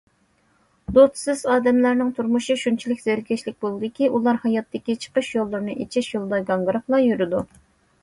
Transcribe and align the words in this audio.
دوستسىز 0.95 1.43
ئادەملەرنىڭ 1.55 2.09
تۇرمۇشى 2.21 2.57
شۇنچىلىك 2.63 3.05
زېرىكىشلىك 3.05 3.61
بولىدۇكى، 3.67 4.11
ئۇلار 4.17 4.43
ھاياتتىكى 4.49 4.99
چىقىش 5.07 5.33
يوللىرىنى 5.39 5.81
ئېچىش 5.81 6.13
يولىدا 6.19 6.45
گاڭگىراپلا 6.53 7.07
يۈرىدۇ. 7.09 7.49